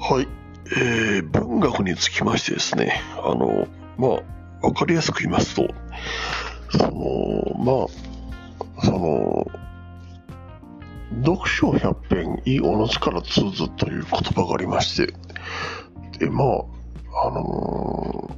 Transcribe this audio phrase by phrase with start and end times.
[0.00, 0.28] はい
[0.76, 3.68] えー、文学につきましてですね、あの、
[3.98, 4.22] ま
[4.62, 5.68] あ、わかりやすく言いますと、
[6.70, 7.86] その、ま
[8.78, 9.46] あ、その、
[11.22, 15.12] 読書百遍、いいおのずから通ずという言葉がありまして、
[16.18, 18.30] で、まあ、あの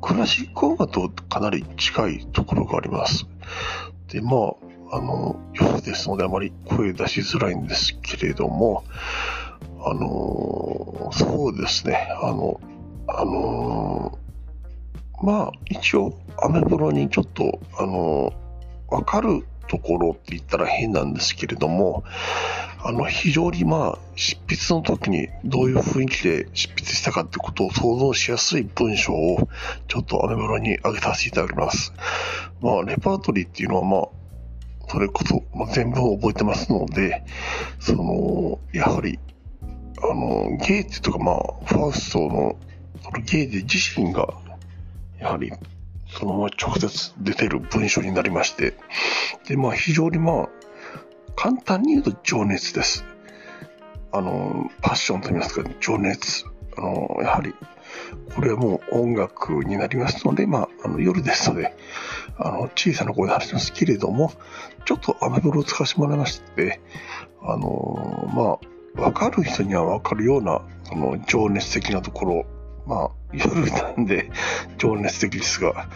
[0.00, 3.24] ー、クラシック音楽とかなり近いところがあります。
[4.08, 4.30] で、ま
[4.90, 8.82] あ、あの、夜ですのであまり声出しづらいんですけれども、
[9.88, 12.60] あのー、そうですね、あの、
[13.06, 22.02] あのー、まあ、一応、アメブロにちょっと、あのー、わかるところって言ったら変なんですけれども、
[22.82, 29.48] あの、非常にまあ、執筆の時にどういう雰囲気で執筆したかってことを想像しやすい文章を、
[29.86, 31.92] ちょっとアメブロに上げさせていただきます。
[32.60, 34.08] まあ、レパートリーっていうのはまあ、
[34.88, 37.24] それこそ、まあ、全部覚えてますので、
[37.78, 39.20] その、やはり、
[40.02, 42.56] あの、ゲーテとか、まあ、ファーストの、
[43.02, 44.28] そのゲーテ自身が、
[45.18, 45.52] やはり、
[46.08, 48.74] そのまま直接出てる文章になりまして、
[49.48, 50.48] で、まあ、非常にまあ、
[51.34, 53.04] 簡単に言うと情熱です。
[54.12, 56.44] あの、パッションと言いますか、情熱。
[56.76, 57.54] あの、やはり、
[58.34, 61.74] これはもう音楽になりますので、まあ、あの夜ですので、
[62.38, 64.32] あの、小さな声で話しますけれども、
[64.84, 66.80] ちょっとアメブロを使わせてもらいまして、
[67.42, 72.46] あの、まあ、わかる人にはわかるような、その情熱的なところ、
[72.86, 74.30] まあ、夜なんで
[74.78, 75.88] 情熱的ですが、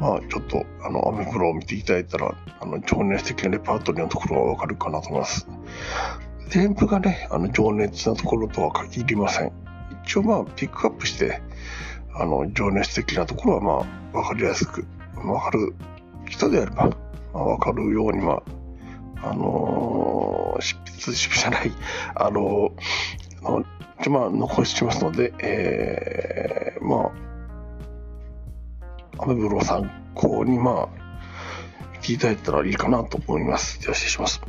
[0.00, 5.48] まあ、ちょっと、あの、アメブロを見ていただいたら、あの、情熱的なレパートリーのところはわかるかなと思います。
[6.48, 9.52] 全部がね、あの、情熱なところとは限りません。
[10.04, 11.42] 一応まあ、ピックアップして、
[12.14, 15.74] あの、情熱的なところはまあ、わかりやすく、わかる
[16.26, 16.88] 人であれば、
[17.34, 18.42] まあ、わかるように、まあ、
[19.22, 21.72] あのー、執筆、執筆じゃない、
[22.14, 23.64] あのー、
[24.02, 27.10] あまあ、残してますので、えー、ま
[29.18, 30.88] あ、アメブロ参考に、まあ、
[31.94, 33.80] 見ていただいたらいいかなと思います。
[33.80, 34.40] では、失礼します。